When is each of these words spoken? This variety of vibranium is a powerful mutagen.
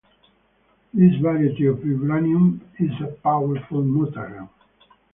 This 0.95 1.13
variety 1.21 1.67
of 1.67 1.77
vibranium 1.77 2.59
is 2.79 2.89
a 3.03 3.11
powerful 3.21 3.83
mutagen. 3.83 4.49